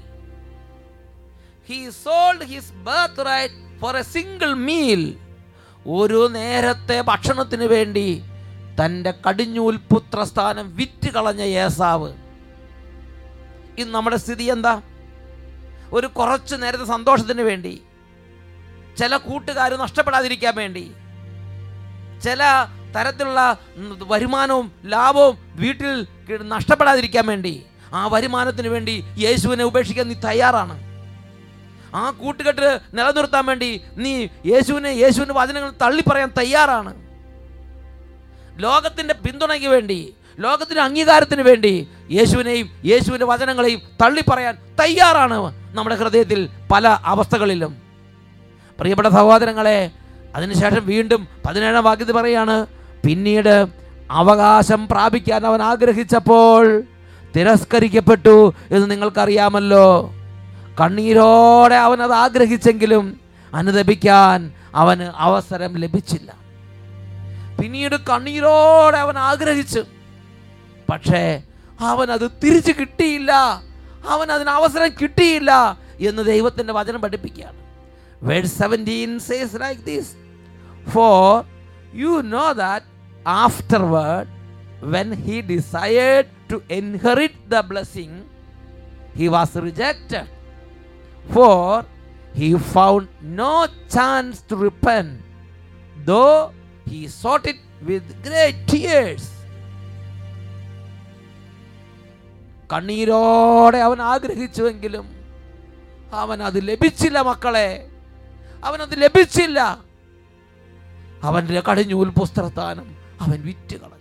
He 1.64 1.90
sold 1.92 2.42
his 2.42 2.72
birthright 2.84 3.52
for 3.78 3.96
a 3.96 4.04
single 4.04 4.54
meal. 4.54 5.04
ഒരു 5.86 6.28
നേരത്തെ 6.28 6.96
ഭക്ഷണത്തിന് 7.02 7.64
വേണ്ടി 7.64 8.08
തന്റെ 8.80 9.12
കടിഞ്ഞൂൽ 9.26 9.76
പുത്രസ്ഥാനം 9.90 10.66
വിറ്റ് 10.74 11.08
കളഞ്ഞ 11.10 11.42
ഏസാവ് 11.62 12.10
ഇന്ന് 13.78 13.92
നമ്മുടെ 13.92 14.16
സ്ഥിതി 14.16 14.44
എന്താ 14.44 14.74
ഒരു 15.92 16.06
കുറച്ച് 16.18 16.54
നേരത്തെ 16.54 16.84
സന്തോഷത്തിന് 16.84 17.42
വേണ്ടി 17.42 17.72
ചില 19.00 19.16
കൂട്ടുകാർ 19.16 19.70
നഷ്ടപ്പെടാതിരിക്കാൻ 19.84 20.54
വേണ്ടി 20.54 20.84
ചില 22.24 22.42
തരത്തിലുള്ള 22.94 23.42
വരുമാനവും 24.12 24.72
ലാഭവും 24.84 25.34
വീട്ടിൽ 25.60 26.06
നഷ്ടപ്പെടാതിരിക്കാൻ 26.54 27.26
വേണ്ടി 27.26 27.54
ആ 27.94 28.06
വരുമാനത്തിന് 28.06 28.68
വേണ്ടി 28.68 28.94
യേശുവിനെ 29.18 29.64
ഉപേക്ഷിക്കാൻ 29.64 30.08
നീ 30.08 30.14
തയ്യാറാണ്. 30.14 30.74
ആ 31.94 32.10
കൂട്ടുകെട്ട് 32.10 32.80
നിലനിർത്താൻ 32.94 33.44
വേണ്ടി 33.46 33.70
നീ 33.96 34.12
യേശുവിനെ 34.46 34.88
യേശുവിന്റെ 34.88 35.34
വചനങ്ങൾ 35.34 35.70
തള്ളിപ്പറയാൻ 35.82 36.30
തയ്യാറാണ്. 36.38 36.92
ലോകത്തിന്റെ 38.64 39.14
പിന്തുണയ്ക്ക് 39.14 39.66
വേണ്ടി 39.66 40.14
ലോകത്തിന്റെ 40.38 40.82
അംഗീകാരത്തിന് 40.82 41.42
വേണ്ടി 41.42 41.72
യേശുവിനെയും 42.10 42.66
യേശുവിന്റെ 42.84 43.26
വചനങ്ങളെയും 43.26 43.80
തള്ളിപ്പറയാൻ 44.02 44.54
തയ്യാറാണ് 44.80 45.38
നമ്മുടെ 45.76 45.96
ഹൃദയത്തിൽ 45.96 46.48
പല 46.72 46.88
അവസ്ഥകളിലും. 47.04 47.89
പ്രിയപ്പെട്ട 48.80 49.08
സഹോദരങ്ങളെ 49.08 49.90
അതിനുശേഷം 50.36 50.86
വീണ്ടും 50.86 51.28
പതിനേഴാം 51.46 51.84
വാക്യത്തിൽ 51.84 52.12
പറയാണ് 52.12 52.66
പിന്നീട് 53.06 53.66
അവകാശം 54.10 54.88
പ്രാപിക്കാൻ 54.88 55.46
അവൻ 55.46 55.62
ആഗ്രഹിച്ചപ്പോൾ 55.62 56.82
തിരസ്കരിക്കപ്പെട്ടു 57.36 58.54
എന്ന് 58.70 58.90
നിങ്ങൾക്കറിയാമല്ലോ. 58.90 60.14
കണ്ണീരോടെ 60.80 61.74
അവൻ 61.74 62.02
അത് 62.02 62.12
ആഗ്രഹിച്ചെങ്കിലും 62.12 63.20
അനുദപിക്കാൻ 63.54 64.52
അവന് 64.74 65.02
അവസരം 65.02 65.76
ലഭിച്ചില്ല. 65.76 66.34
പിന്നീട് 67.62 67.96
കണ്ണീരോടെ 67.96 68.96
അവൻ 68.96 69.18
ആഗ്രഹിച്ചു. 69.18 69.84
പക്ഷേ 70.92 71.42
അവൻ 71.80 72.12
അത് 72.12 72.30
തിരിച്ചു 72.44 72.72
കിട്ടിയില്ല. 72.80 73.32
അവൻ 74.08 74.32
അതിന് 74.32 74.50
അവസരം 74.50 74.88
കിട്ടിയില്ല 74.88 75.78
എന്ന് 76.00 76.22
ദൈവത്തിന്റെ 76.22 76.72
വചനം 76.72 77.00
പഠിപ്പിക്കുകയാണ്. 77.00 77.69
Verse 78.22 78.56
seventeen 78.58 79.12
says 79.28 79.60
like 79.60 79.80
this 79.84 80.10
for 80.92 81.22
you 81.94 82.12
know 82.34 82.46
that 82.60 82.86
afterward 83.44 84.28
when 84.94 85.10
he 85.24 85.38
decide 85.52 86.28
to 86.50 86.58
inherit 86.78 87.42
the 87.54 87.62
blessing 87.70 88.20
he 89.16 89.28
was 89.36 89.64
rejected 89.70 90.28
for 91.26 91.84
he 92.34 92.48
found 92.56 93.08
no 93.32 93.52
chance 93.88 94.40
to 94.42 94.56
repent, 94.58 95.20
though 96.00 96.52
he 96.86 97.06
sought 97.10 97.46
it 97.46 97.60
with 97.82 98.06
great 98.22 98.56
tears. 98.66 99.24
കണ്ണീരോടെ 102.70 103.78
അവൻ 103.80 104.00
ആഗ്രഹിച്ചുവെങ്കിലും 104.04 105.06
അവൻ 106.12 106.38
അത് 106.48 106.58
ലഭിച്ചില്ല 106.68 107.18
മക്കളെ 107.28 107.68
അവൻ 108.60 108.78
അത് 108.82 108.94
ലഭിച്ചില്ല 109.02 109.60
അവന്റെ 111.28 111.62
കടിഞ്ഞൂൽ 111.68 112.10
പുസ്തകത്താനം 112.20 112.88
അവൻ 113.24 113.40
വിറ്റ് 113.48 113.76
കളഞ്ഞു 113.76 113.98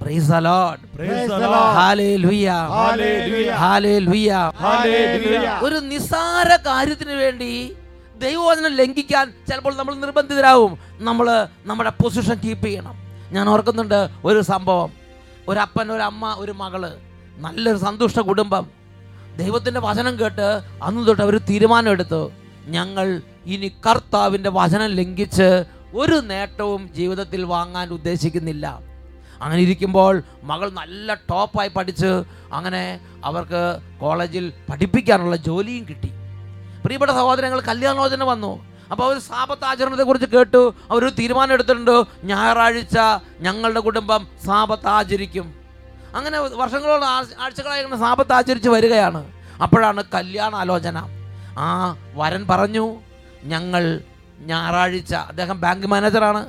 Praise 0.00 0.28
the 0.28 0.40
Lord. 0.40 0.80
Praise 0.90 1.28
the 1.30 1.38
Lord. 1.44 1.72
Hallelujah. 1.76 2.58
Hallelujah. 2.72 3.56
Hallelujah. 3.56 4.42
Hallelujah. 4.58 5.54
ഒരു 5.66 5.78
നിസാര 5.88 6.48
കാര്യത്തിന് 6.66 7.14
വേണ്ടി 7.22 7.50
ദൈവവചനം 8.16 8.72
ലംഘിക്കാൻ 8.80 9.26
ചിലപ്പോൾ 9.48 9.74
നമ്മൾ 9.74 9.94
നിർബന്ധിതരാകും 10.04 10.72
നമ്മൾ 11.00 11.26
നമ്മുടെ 11.66 11.92
പൊസിഷൻ 12.00 12.38
കീപ്പ് 12.44 12.66
ചെയ്യണം 12.66 12.96
ഞാൻ 13.32 13.48
ഓർക്കുന്നുണ്ട് 13.54 13.98
ഒരു 14.28 14.40
സംഭവം 14.52 14.92
ഒരു 15.48 15.60
അപ്പൻ 15.66 15.86
ഒരു 15.96 16.04
അമ്മ 16.10 16.32
ഒരു 16.44 16.54
മകൾ 16.62 16.82
നല്ലൊരു 17.38 17.80
സന്തുഷ്ട 17.84 18.20
കുടുംബം 18.30 18.64
ദൈവത്തിന്റെ 19.38 19.80
വചനം 19.80 20.20
കേട്ട് 20.20 20.60
അന്ന് 20.82 21.06
തൊട്ട് 21.06 21.22
അവർ 21.22 21.38
തീരുമാനമെടുത്തു. 21.38 22.32
ഞങ്ങൾ 22.66 23.20
ഇനി 23.46 23.72
കർത്താവിന്റെ 23.86 24.50
വചനം 24.50 24.86
ലംഘിച്ച് 24.86 25.64
ഒരു 25.94 26.14
നേട്ടവും 26.14 26.94
ജീവിതത്തിൽ 26.94 27.44
വാങ്ങാൻ 27.44 27.88
ഉദ്ദേശിക്കുന്നില്ല. 27.88 28.80
അങ്ങനെ 29.42 29.62
ഇരിക്കുമ്പോൾ 29.62 30.22
മകൾ 30.42 30.70
നല്ല 30.70 31.14
ടോപ്പായി 31.14 31.68
പഠിച്ച് 31.68 32.22
അങ്ങനെ 32.52 33.00
അവർക്ക് 33.24 33.78
കോളേജിൽ 34.00 34.52
പഠിപ്പിക്കാനുള്ള 34.70 35.36
ജോലിയും 35.36 35.88
കിട്ടി. 35.88 36.10
പ്രിയപ്പെട്ട 36.84 37.12
സഹോദരങ്ങൾ 37.12 37.60
കല്യാണോചന 37.60 38.22
വന്നു. 38.24 38.66
അപ്പോൾ 38.90 39.04
അവർ 39.04 39.18
സാപത്ത് 39.18 39.64
ആചരണത്തെക്കുറിച്ച് 39.64 40.36
കേട്ടു. 40.36 40.74
അവരൊരു 40.90 41.10
തീരുമാനം 41.10 41.52
എടുത്തിട്ടുണ്ട് 41.52 42.04
ഞായറാഴ്ച 42.24 42.98
ഞങ്ങളുടെ 43.40 43.80
കുടുംബം 43.80 44.28
സാപത്ത് 44.46 44.86
ആചരിക്കും. 44.86 45.57
അങ്ങനെ 46.14 46.38
വർഷങ്ങളോട് 46.40 47.04
ആഴ്ചകളായി 47.04 47.82
അങ്ങനെ 47.82 48.00
സാപത്ത് 48.00 48.32
ആചരിച്ച് 48.32 48.68
വരികയാണ്. 48.68 49.32
അപ്പോഴാണ് 49.62 50.04
കല്യാണാലോചന 50.14 50.98
ആ 51.58 51.96
വരൻ 52.14 52.46
പറഞ്ഞു 52.46 52.96
ഞങ്ങൾ 53.44 54.00
ഞായറാഴ്ച 54.38 55.14
അദ്ദേഹം 55.14 55.60
ബാങ്ക് 55.60 55.86
മാനേജറാണ് 55.86 56.46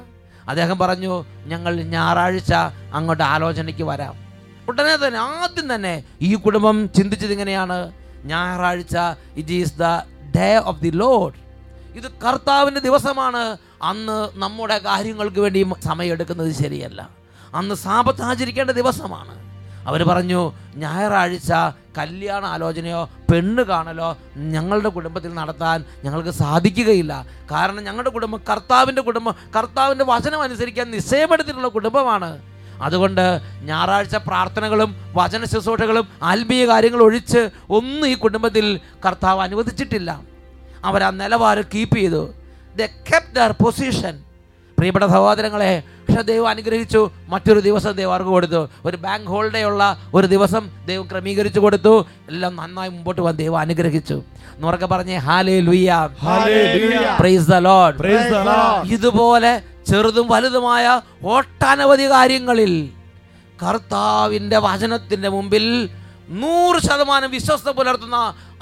അദ്ദേഹം 0.50 0.78
പറഞ്ഞു 0.78 1.26
ഞങ്ങൾ 1.46 1.84
ഞായറാഴ്ച 1.84 2.54
അങ്ങോട്ട് 2.94 3.24
ആലോചനയ്ക്ക് 3.24 3.84
വരാം. 3.84 4.14
ഉടനെ 4.68 4.96
തന്നെ 4.96 5.20
ആദ്യം 5.20 5.76
തന്നെ 5.76 6.04
ഈ 6.22 6.36
കുടുംബം 6.36 6.94
ചിന്തിച്ചത് 6.94 7.32
ഇങ്ങനെയാണ്. 7.32 7.92
ഞായറാഴ്ച 8.24 8.98
it 9.36 9.50
is 9.50 9.74
the 9.74 9.84
day 10.36 10.56
of 10.56 10.82
the 10.82 10.90
Lord 10.90 11.34
ഇത് 11.98 12.12
കർത്താവിന്റെ 12.12 12.82
ദിവസമാണ്. 12.82 13.58
അന്ന് 13.84 14.30
നമ്മുടെ 14.34 14.78
കാര്യങ്ങൾക്ക് 14.78 15.40
വേണ്ടി 15.40 15.68
സമയമെടുക്കുന്നത് 15.86 16.52
ശരിയല്ല. 16.52 17.10
അന്ന് 17.56 17.76
സാപത്ത് 17.76 18.22
ആചരിക്കേണ്ട 18.22 18.72
ദിവസമാണ്. 18.72 19.49
അവർ 19.88 20.04
പറഞ്ഞു 20.04 20.54
ഞായറാഴ്ച 20.76 21.52
കല്യാണ 21.98 22.46
ആലോചനയോ 22.46 23.10
പെണ്ണ് 23.32 23.64
കാണലോ 23.64 24.18
ഞങ്ങളുടെ 24.38 24.90
കുടുംബത്തിൽ 24.90 25.34
നടത്താൻ 25.34 25.86
ഞങ്ങൾക്ക് 26.04 26.30
സാധിക്കുകയില്ല. 26.30 27.26
കാരണം 27.52 27.84
ഞങ്ങളുടെ 27.84 28.10
കുടുംബം 28.10 28.42
കർത്താവിന്റെ 28.50 29.02
കുടുംബം 29.02 29.36
കർത്താവിന്റെ 29.56 30.06
വചനം 30.06 30.42
അനുസരിക്കാൻ 30.42 30.92
നിശ്ചയമെടുത്തിട്ടുള്ള 30.92 31.68
കുടുംബമാണ്. 31.68 32.40
അതുകൊണ്ട് 32.82 33.42
ഞായറാഴ്ച 33.62 34.16
പ്രാർത്ഥനകളും 34.16 34.96
വചന 35.14 35.46
ശുശ്രൂഷകളും 35.46 36.08
ആത്മീയ 36.24 36.68
കാര്യങ്ങൾ 36.68 37.02
ഒഴിച്ച് 37.02 37.50
ഒന്നും 37.70 38.08
ഈ 38.08 38.16
കുടുംബത്തിൽ 38.16 38.80
കർത്താവ് 39.06 39.42
അനുവദിച്ചിട്ടില്ല. 39.42 40.22
അവർ 40.84 41.04
ആ 41.04 41.10
നിലവാരം 41.10 41.64
കീപ്പ് 41.76 41.98
ചെയ്തു. 41.98 42.34
ദ 42.76 42.82
കെപ് 42.82 43.36
ദർ 43.36 43.52
പൊസിഷൻ 43.52 44.24
പ്രിയപ്പെട്ട 44.80 45.06
സഹോദരങ്ങളെ 45.16 45.72
പക്ഷെ 46.06 46.22
ദൈവം 46.32 46.48
അനുഗ്രഹിച്ചു. 46.50 47.02
മറ്റൊരു 47.32 47.60
ദിവസം 47.60 47.92
ദൈവം 48.00 48.12
അവർക്ക് 48.14 48.32
കൊടുത്തു? 48.36 48.62
ഒരു 48.88 48.98
ബാങ്ക് 49.06 49.28
ഹോളിഡേ 49.34 49.64
ഉള്ള 49.70 49.84
ഒരു 50.18 50.28
ദിവസം 50.34 50.64
ദൈവം 50.90 51.06
ക്രമീകരിച്ചു 51.12 51.60
കൊടുത്തു. 51.60 51.94
എല്ലാം 52.32 52.52
നന്നായി 52.62 52.90
മുമ്പോട്ട് 52.96 53.22
പോകാൻ 53.22 53.36
ദൈവം 53.44 53.58
അനുഗ്രഹിച്ചു. 53.66 54.18
എന്നുറക്കെ 54.56 54.88
പറഞ്ഞേ 54.94 55.18
hallelujah 55.68 55.92
Hallelujah. 56.28 57.16
Praise 57.22 57.48
the 57.52 57.60
Lord 57.68 57.98
Praise 58.04 58.30
the 58.38 58.44
Lord. 58.50 58.82
ഇതുപോലെ 58.96 59.52
ചെറുതും 59.90 60.26
വലുതുമായ 60.34 60.86
ഒട്ടനവധി 61.36 62.08
കാര്യങ്ങളിൽ 62.16 62.74
കർത്താവിന്റെ 63.64 64.58
വചനത്തിന്റെ 64.68 65.30
മുമ്പിൽ 65.36 65.66
നൂറ് 66.42 66.80
ശതമാനം 66.88 67.30
വിശ്വസ്ത 67.36 67.70
പുലർത്തുന്ന 67.78 68.18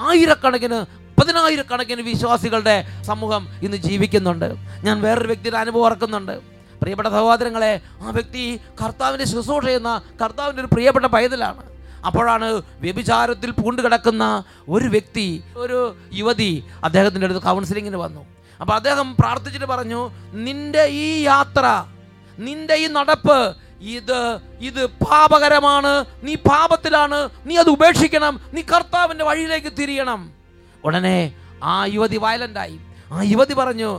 ആയിരക്കണക്കിന് 0.09 0.77
പതിനായിരക്കണക്കിന് 1.19 2.01
വിശ്വാസികളുടെ 2.01 3.01
സമൂഹം 3.01 3.47
ഇന്ന് 3.63 3.77
ജീവിക്കുന്നുണ്ട്. 3.77 4.55
ഞാൻ 4.83 5.01
വേറൊരു 5.01 5.27
വ്യക്തിയുടെ 5.27 5.57
അനുഭവം 5.57 5.83
ഓർക്കുന്നുണ്ട്. 5.83 6.39
പ്രിയപ്പെട്ട 6.81 7.09
സഹോദരങ്ങളെ 7.09 7.81
ആ 8.01 8.09
വ്യക്തി 8.09 8.59
കർത്താവിന്റെ 8.83 9.25
ശുശ്രൂഷ 9.25 9.65
ചെയ്യുന്ന 9.65 10.01
കർത്താവിന്റെ 10.21 10.61
ഒരു 10.61 10.69
പ്രിയപ്പെട്ട 10.73 11.05
പൈതലാണ്. 11.05 11.77
അപ്പോഴാണ് 12.05 12.61
വ്യഭിചാരത്തിൽ 12.79 13.51
പൂണ്ട് 13.51 13.81
കിടക്കുന്ന 13.81 14.43
ഒരു 14.69 14.87
വ്യക്തി 14.87 15.43
ഒരു 15.55 15.95
യുവതി 16.13 16.63
അദ്ദേഹത്തിന്റെ 16.83 17.25
അടുത്ത് 17.25 17.41
കൗൺസിലിങ്ങിന് 17.41 17.95
വന്നു. 17.95 18.25
അപ്പോൾ 18.61 18.73
അദ്ദേഹം 18.73 19.15
പ്രാർത്ഥിച്ചിട്ട് 19.19 19.65
പറഞ്ഞു 19.65 20.11
നിന്റെ 20.31 20.83
ഈ 20.83 21.21
യാത്ര 21.21 21.85
നിന്റെ 22.39 22.75
ഈ 22.75 22.87
നടപ്പ് 22.87 23.55
ഇത് 23.81 24.39
ഇത് 24.59 24.85
പാപകരമാണ്. 24.85 26.05
നീ 26.23 26.35
പാപത്തിലാണ്. 26.35 27.29
നീ 27.45 27.55
അത് 27.55 27.69
ഉപേക്ഷിക്കണം. 27.69 28.39
നീ 28.53 28.61
കർത്താവിന്റെ 28.61 29.23
വഴിയിലേക്ക് 29.23 29.67
തിരിയണം. 29.79 30.36
ഉടനെ 30.83 31.17
ആ 31.63 31.73
യുവതി 31.95 32.17
വയലന്റായി 32.25 32.77
ആ 33.11 33.17
യുവതി 33.31 33.53
പറഞ്ഞു 33.53 33.91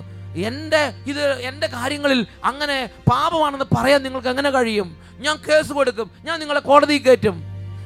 എന്റെ 0.49 0.83
ഇത് 1.11 1.23
എന്റെ 1.49 1.67
കാര്യങ്ങളിൽ 1.67 2.21
അങ്ങനെ 2.51 2.79
പാപമാണെന്ന് 3.11 3.67
പറയാൻ 3.77 4.01
നിങ്ങൾക്ക് 4.03 4.29
എങ്ങനെ 4.29 4.51
കഴിയും? 4.51 4.89
ഞാൻ 5.25 5.37
കേസ് 5.47 5.73
കൊടുക്കും 5.73 6.09
ഞാൻ 6.27 6.37
നിങ്ങളെ 6.41 6.61
കോടതിയിൽ 6.61 7.03
കയറ്റും. 7.07 7.37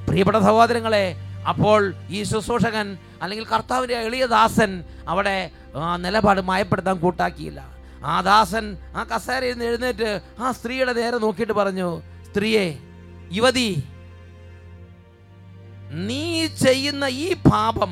പ്രിയപ്പെട്ട 0.07 0.38
സഹോദരങ്ങളെ 0.48 1.05
അപ്പോൾ 1.50 1.81
ഈ 2.11 2.18
ശുശ്രൂഷകൻ 2.31 2.87
അല്ലെങ്കിൽ 3.22 3.46
കർത്താവിന്റെ 3.52 3.96
എളിയ 4.09 4.24
ദാസൻ 4.26 4.70
അവിടെ 5.12 5.37
നിലപാട് 6.05 6.40
മയപ്പെടുത്താൻ 6.50 6.96
കൂട്ടാക്കിയില്ല. 7.05 7.61
ആ 8.05 8.14
ദാസൻ 8.20 8.64
ആ 8.98 9.02
കസേരയിൽ 9.11 9.55
നിന്ന് 9.55 9.66
എഴുന്നേറ്റ് 9.70 10.11
ആ 10.42 10.52
സ്ത്രീയുടെ 10.59 10.92
നേരെ 11.00 11.18
നോക്കിയിട്ട് 11.24 11.55
പറഞ്ഞു 11.61 11.88
സ്ത്രീയെ 12.28 12.66
യുവതി 13.38 13.70
നീ 16.09 16.24
ചെയ്യുന്ന 16.64 17.05
ഈ 17.24 17.28
പാപം 17.50 17.90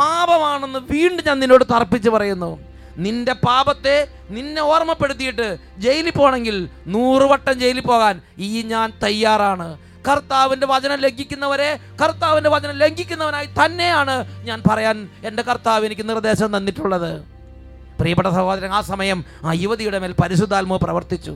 പാപമാണെന്ന് 0.00 0.80
വീണ്ടും 0.92 1.24
ഞാൻ 1.28 1.38
നിന്നോട് 1.42 1.64
തർപ്പിച്ച് 1.72 2.10
പറയുന്നു. 2.16 2.50
നിന്റെ 3.04 3.34
പാപത്തെ 3.48 3.96
നിന്നെ 4.36 4.62
ഓർമ്മപ്പെടുത്തിയിട്ട് 4.70 5.46
ജയിലിൽ 5.84 6.14
പോകണമെങ്കിൽ 6.16 6.56
നൂറുവട്ടം 6.94 7.54
ജയിലിൽ 7.62 7.84
പോകാൻ 7.90 8.14
ഈ 8.46 8.62
ഞാൻ 8.72 8.88
തയ്യാറാണ്. 9.04 9.68
കർത്താവിന്റെ 10.08 10.66
വചനം 10.72 10.98
ലംഘിക്കുന്നവരെ 11.04 11.70
കർത്താവിന്റെ 12.02 12.50
വചനം 12.54 12.76
ലംഘിക്കുന്നവനായി 12.82 13.48
തന്നെയാണ് 13.58 14.14
ഞാൻ 14.48 14.58
പറയാൻ 14.68 14.96
എന്റെ 15.28 15.42
കർത്താവ് 15.48 15.86
എനിക്ക് 15.88 16.04
നിർദ്ദേശം 16.10 16.48
തന്നിട്ടുള്ളത്. 16.56 17.10
പ്രിയപ്പെട്ട 18.00 18.28
സഹോദരൻ 18.36 18.72
ആ 18.78 18.80
സമയം 18.92 19.18
ആ 19.44 19.52
യുവതിയുടെ 19.64 19.98
മേൽ 20.02 20.12
പരിശുദ്ധാത്മാവ് 20.22 20.80
പ്രവർത്തിച്ചു. 20.84 21.34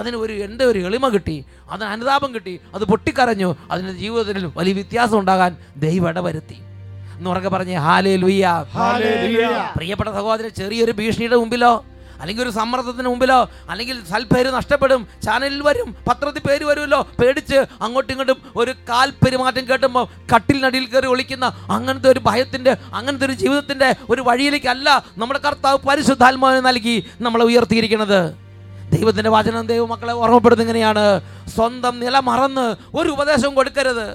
അതിന് 0.00 0.16
ഒരു 0.24 0.34
എന്റെ 0.46 0.64
ഒരു 0.64 0.80
എളിമ 0.88 1.08
കിട്ടി 1.14 1.36
അതിന് 1.70 1.88
അനുതാപം 1.94 2.30
കിട്ടി 2.34 2.54
അത് 2.74 2.84
പൊട്ടിക്കരഞ്ഞു 2.90 3.48
അതിന്റെ 3.70 3.94
ജീവിതത്തിൽ 4.02 4.46
വലിയ 4.58 4.72
വ്യത്യാസം 4.80 5.18
ഉണ്ടാകാൻ 5.22 5.56
ദൈവം 5.86 6.08
ഇടവരുത്തി. 6.12 6.58
എന്നുറക്കെ 7.22 7.50
പറഞ്ഞ് 7.54 7.78
ഹാലേ 7.86 8.12
ലുയ്യ 8.24 8.46
പ്രിയപ്പെട്ട 9.78 10.10
സഹോദരൻ 10.18 10.52
ചെറിയൊരു 10.60 10.92
ഭീഷണിയുടെ 11.00 11.36
മുമ്പിലോ 11.42 11.72
അല്ലെങ്കിൽ 12.20 12.42
ഒരു 12.44 12.52
സമ്മർദ്ദത്തിന് 12.56 13.08
മുമ്പിലോ 13.12 13.38
അല്ലെങ്കിൽ 13.72 13.96
സൽപ്പേര് 14.10 14.50
നഷ്ടപ്പെടും 14.56 15.00
ചാനലിൽ 15.24 15.60
വരും 15.68 15.88
പത്രത്തിൽ 16.08 16.42
പേര് 16.48 16.64
വരുമല്ലോ 16.68 17.00
പേടിച്ച് 17.20 17.58
അങ്ങോട്ടും 17.84 18.12
ഇങ്ങോട്ടും 18.14 18.38
ഒരു 18.60 18.72
കാൽ 18.90 19.08
പെരുമാറ്റം 19.22 19.64
കേട്ടുമ്പോൾ 19.70 20.04
കട്ടിലിനടിയിൽ 20.32 20.86
കയറി 20.92 21.08
ഒളിക്കുന്ന 21.14 21.46
അങ്ങനത്തെ 21.76 22.08
ഒരു 22.14 22.20
ഭയത്തിന്റെ 22.28 22.72
അങ്ങനത്തെ 22.98 23.26
ഒരു 23.28 23.36
ജീവിതത്തിന്റെ 23.42 23.88
ഒരു 24.14 24.24
വഴിയിലേക്കല്ല 24.28 24.88
നമ്മുടെ 25.22 25.40
കർത്താവ് 25.46 25.80
പരിശുദ്ധാത്മാവിനെ 25.88 26.62
നൽകി 26.68 26.96
നമ്മളെ 27.26 27.46
ഉയർത്തിയിരിക്കുന്നത്. 27.50 28.20
ദൈവത്തിന്റെ 28.94 29.30
വചനം 29.36 29.66
ദൈവമക്കളെ 29.72 30.14
ഓർമ്മപ്പെടുന്നത് 30.22 30.64
ഇങ്ങനെയാണ്. 30.66 31.06
സ്വന്തം 31.56 31.94
നില 32.04 32.16
മറന്ന് 32.30 32.66
ഒരു 32.98 33.08
ഉപദേശം 33.16 33.52
കൊടുക്കരുത്. 33.58 34.06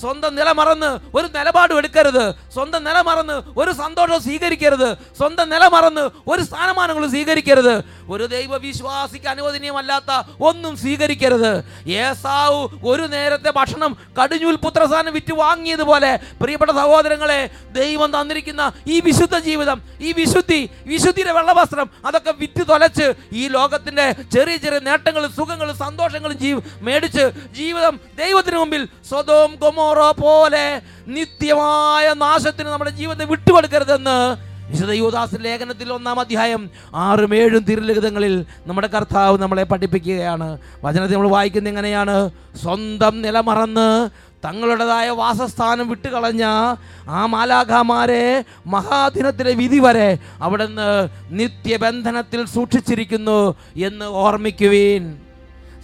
സ്വന്തം 0.00 0.34
നില 0.34 0.52
മറന്ന് 0.52 0.90
ഒരു 1.16 1.26
നിലപാടും 1.36 1.78
എടുക്കരുത്. 1.78 2.24
സ്വന്തം 2.54 2.84
നില 2.84 3.00
മറന്ന് 3.00 3.36
ഒരു 3.60 3.72
സന്തോഷം 3.82 4.20
സ്വീകരിക്കരുത്. 4.26 4.88
സ്വന്തം 5.18 5.48
നില 5.54 5.64
മറന്ന് 5.74 6.04
ഒരു 6.32 6.42
സ്ഥാനമാനങ്ങളും 6.42 7.10
സ്വീകരിക്കരുത്. 7.10 7.74
ഒരു 8.12 8.24
ദൈവവിശ്വാസിക്ക് 8.26 9.28
അനുവദനീയമല്ലാത്ത 9.34 10.10
ഒന്നും 10.48 10.76
സ്വീകരിക്കരുത്. 10.76 11.52
ഏസാവു 11.86 12.60
ഒരു 12.90 13.04
നേരത്തെ 13.14 13.50
ഭക്ഷണം 13.50 13.92
കടിഞ്ഞൂൽ 14.18 14.56
പുത്രസാനം 14.64 15.12
വിറ്റ് 15.14 15.34
വാങ്ങിയതുപോലെ 15.34 16.12
പ്രിയപ്പെട്ട 16.42 16.72
സഹോദരങ്ങളെ 16.72 17.40
ദൈവം 17.80 18.10
തന്നിരിക്കുന്ന 18.16 18.72
ഈ 18.86 19.00
വിശുദ്ധ 19.00 19.38
ജീവിതം 19.38 19.78
ഈ 20.00 20.12
വിശുദ്ധി 20.12 20.60
വിശുദ്ധിയുടെ 20.86 21.32
വെള്ളവസ്ത്രം 21.32 21.90
അതൊക്കെ 22.06 22.32
വിറ്റ് 22.42 22.62
തൊലച്ച് 22.68 23.06
ഈ 23.32 23.48
ലോകത്തിന്റെ 23.48 24.06
ചെറിയ 24.34 24.56
ചെറിയ 24.56 24.80
നേട്ടങ്ങളും 24.88 25.32
സുഖങ്ങളും 25.38 25.76
സന്തോഷങ്ങളും 25.76 26.36
ജീവ 26.38 26.58
മേടിച്ച് 26.86 27.24
ജീവിതം 27.58 27.94
ദൈവത്തിന് 28.16 28.56
മുമ്പിൽ 28.56 28.82
സ്വതവും 29.10 29.52
കൊമോറോ 29.84 30.10
പോലെ 30.24 30.66
നിത്യമായ 31.14 32.04
നാശത്തിന് 32.24 32.68
നമ്മുടെ 32.68 32.92
ജീവിതത്തെ 32.98 33.24
വിട്ടുകൊടുക്കരുതെന്ന് 33.32 34.16
വിശുദ്ധ 34.68 34.92
യുവദാസ് 35.00 35.38
ലേഖനത്തിൽ 35.44 35.88
ഒന്നാം 35.92 36.18
അധ്യായം 36.20 36.62
ആറും 37.06 37.32
ഏഴും 37.38 37.62
തിരുലിഖിതങ്ങളിൽ 37.68 38.34
നമ്മുടെ 38.66 38.88
കർത്താവ് 38.94 39.36
നമ്മളെ 39.42 39.64
പഠിപ്പിക്കുകയാണ്. 39.72 40.48
വചനത്തെ 40.84 41.14
നമ്മൾ 41.14 41.28
വായിക്കുന്നത് 41.28 41.72
എങ്ങനെയാണ്? 41.72 42.16
സ്വന്തം 42.62 43.14
നിലമറന്ന് 43.22 43.88
തങ്ങളുടേതായ 44.46 45.08
വാസസ്ഥാനം 45.20 45.86
വിട്ടുകളഞ്ഞ 45.90 46.44
ആ 47.18 47.20
മാലാഖാമാരെ 47.34 48.24
മഹാദിനത്തിലെ 48.74 49.52
വിധി 49.60 49.78
വരെ 49.78 50.08
അവിടുന്ന് 50.42 50.88
നിത്യബന്ധനത്തിൽ 51.40 52.40
സൂക്ഷിച്ചിരിക്കുന്നു 52.54 53.38
എന്ന് 53.88 54.08
ഓർമ്മിക്കുവീൻ. 54.24 55.04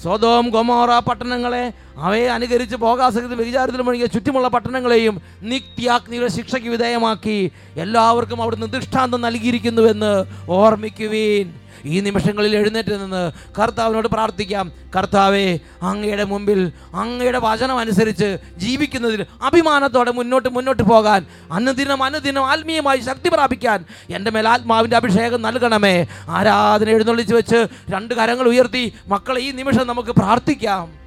സ്വതോം 0.02 0.44
ഗൊമോറ 0.54 0.90
പട്ടണങ്ങളെ 1.06 1.64
അവയെ 2.04 2.28
അനുകരിച്ച് 2.36 2.76
ഭോഗാസക്തി 2.84 3.34
വ്യഭിചാരത്തിൽ 3.40 3.82
മുഴുകിയ 3.86 4.06
ചുറ്റുമുള്ള 4.14 4.48
പട്ടണങ്ങളെയും 4.54 5.14
നിത്യാഗ്നിയുടെ 5.50 6.28
ശിക്ഷയ്ക്ക് 6.36 6.70
വിധേയമാക്കി 6.74 7.38
എല്ലാവർക്കും 7.84 8.38
അവിടുന്ന് 8.42 8.68
ദൃഷ്ടാന്തം 8.76 9.20
നൽകിയിരിക്കുന്നുവെന്ന് 9.26 10.12
ഓർമ്മിക്കുവീൻ. 10.60 11.48
ഈ 11.84 12.00
നിമിഷങ്ങളിൽ 12.00 12.56
എഴുന്നേറ്റ് 12.56 12.94
നിന്ന് 13.02 13.22
കർത്താവിനോട് 13.58 14.08
പ്രാർത്ഥിക്കാം. 14.08 14.72
കർത്താവെ 14.96 15.58
അങ്ങയുടെ 15.82 16.24
മുമ്പിൽ 16.24 16.72
അങ്ങയുടെ 16.94 17.38
വചനം 17.38 17.78
അനുസരിച്ച് 17.78 18.38
ജീവിക്കുന്നതിൽ 18.56 19.26
അഭിമാനത്തോടെ 19.42 20.10
മുന്നോട്ട് 20.10 20.48
മുന്നോട്ട് 20.48 20.82
പോകാൻ 20.82 21.26
അന്നദിനം 21.52 22.02
അന്നദിനം 22.02 22.44
ആത്മീയമായി 22.44 23.00
ശക്തി 23.00 23.28
പ്രാപിക്കാൻ 23.28 23.84
എന്റെ 24.10 24.30
മേൽ 24.30 24.48
ആത്മാവിന്റെ 24.48 24.96
അഭിഷേകം 24.96 25.42
നൽകണമേ. 25.42 26.06
ആരാധന 26.28 26.88
എഴുന്നള്ളിച്ച് 26.88 27.34
വെച്ച് 27.34 27.68
രണ്ട് 27.90 28.14
കരങ്ങൾ 28.14 28.48
ഉയർത്തി 28.48 28.84
മക്കളെ 29.08 29.40
ഈ 29.40 29.50
നിമിഷം 29.50 29.86
നമുക്ക് 29.86 30.10
പ്രാർത്ഥിക്കാം. 30.10 30.99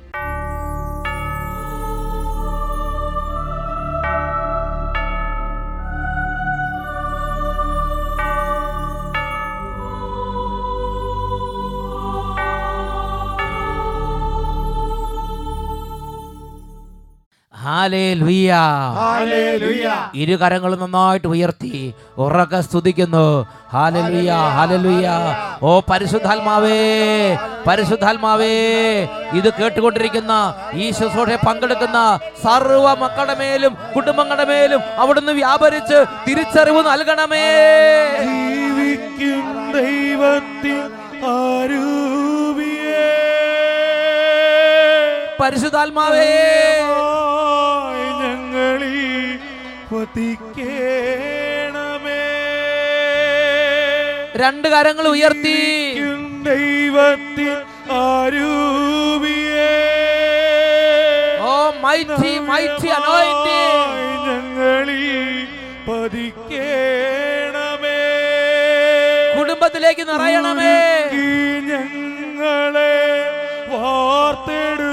ഇരു 20.15 20.35
കരങ്ങളും 20.35 20.79
നന്നായിട്ട് 20.79 21.27
ഉയർത്തി. 21.27 21.93
ഉറക്കെ 22.17 22.61
സ്തുതിക്കുന്നു. 22.61 23.47
ഹാലലുയ 23.73 24.31
ഹാലലുയ 24.31 25.09
ഓ 25.63 25.79
പരിശുദ്ധാത്മാവേ 25.91 26.79
പരിശുദ്ധാത്മാവേ. 27.67 28.55
ഇത് 29.33 29.53
കേട്ടുകൊണ്ടിരിക്കുന്ന 29.53 30.55
ഈ 30.73 30.91
ശുശ്രൂഷയെ 30.91 31.35
പങ്കെടുക്കുന്ന 31.35 32.19
സർവ 32.43 32.93
മക്കളുടെ 32.93 33.33
മേലും 33.33 33.77
കുടുംബങ്ങളുടെ 33.95 34.45
മേലും 34.45 34.79
അവിടുന്ന് 34.97 35.31
വ്യാപരിച്ച് 35.31 36.05
തിരിച്ചറിവ് 36.27 36.91
നൽകണമേ. 36.91 37.47
ജീവിക്കും 38.19 39.71
ദൈവത്തിൽ 39.71 40.79
ആരൂപിയേ. 41.25 43.09
പരിശുദ്ധാത്മാവേ. 45.41 46.29
പതിക്കേണമേ 50.03 51.03
രണ്ട് 54.41 54.67
കരങ്ങൾ 54.73 55.05
ഉയർത്തി. 55.11 55.59
ദൈവത്തിൽ 56.47 57.51
ആരൂപിയേ. 57.99 59.69
ഓ 61.51 61.53
മൈറ്റി 61.85 62.33
മൈറ്റി 62.49 62.89
അനോയിന്റിംഗ് 62.97 63.93
ദൈവമായി 63.93 64.09
ഞങ്ങളിൽ 64.27 65.05
പതിക്കേണമേ. 65.87 66.39
കുടുംബത്തിലേക്ക് 69.37 70.03
നിറയണമേ. 70.11 70.75
ഞങ്ങളെ 71.71 72.95
വാർത്തെടുക്കൂ 73.71 74.92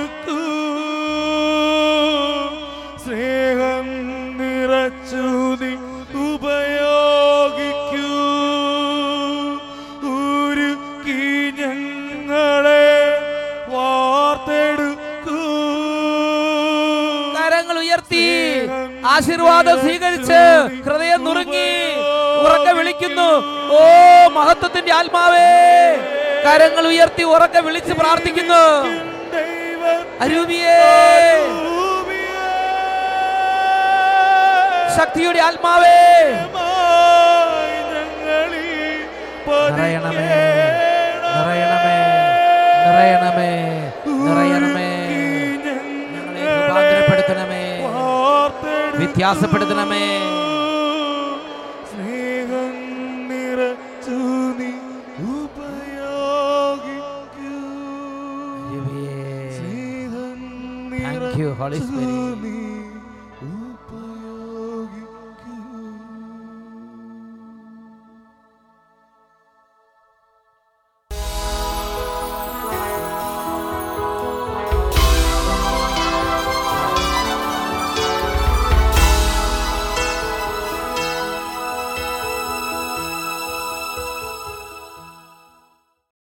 ആശീർവാദം 19.21 19.81
സ്വീകരിച്ച് 19.81 20.39
ഹൃദയം 20.85 21.25
നുറുങ്ങി 21.25 21.69
ഉറക്കെ 22.45 22.73
വിളിക്കുന്നു. 22.73 23.29
ഓ 23.73 23.83
മഹത്വത്തിന്റെ 24.29 24.93
ആത്മാവേ. 24.93 25.51
കരങ്ങൾ 26.47 26.87
ഉയർത്തി 26.87 27.23
ഉറക്കെ 27.23 27.61
വിളിച്ച് 27.61 27.93
പ്രാർത്ഥിക്കുന്നു. 27.93 28.63
അരൂപിയേ. 30.21 30.79
ശക്തിയുടെ 34.99 35.41
ആത്മാവേ. 35.41 35.97
നിറയണമേ 39.71 40.50
വ്യത്യാസപ്പെടുത്തണമേ 49.21 50.05